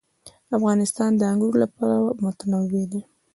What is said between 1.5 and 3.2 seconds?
له پلوه متنوع دی.